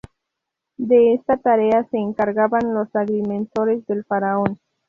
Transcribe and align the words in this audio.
De 0.79 1.13
esta 1.13 1.37
tarea 1.37 1.83
se 1.91 1.99
encargaban 1.99 2.73
los 2.73 2.89
agrimensores 2.95 3.85
del 3.85 4.03
faraón. 4.03 4.59